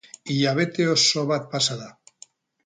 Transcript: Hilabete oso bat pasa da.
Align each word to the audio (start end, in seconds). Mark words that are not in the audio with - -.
Hilabete 0.35 0.87
oso 0.93 1.27
bat 1.33 1.47
pasa 1.53 1.79
da. 1.83 1.91